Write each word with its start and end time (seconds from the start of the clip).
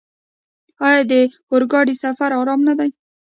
آیا 0.87 1.01
د 1.11 1.13
اورګاډي 1.51 1.95
سفر 2.03 2.29
ارام 2.39 2.61
نه 2.69 2.73
دی؟ 2.79 2.89